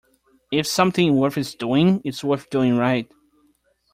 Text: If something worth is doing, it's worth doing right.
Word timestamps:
If 0.51 0.65
something 0.65 1.15
worth 1.17 1.37
is 1.37 1.53
doing, 1.53 2.01
it's 2.03 2.23
worth 2.23 2.49
doing 2.49 2.75
right. 2.75 3.07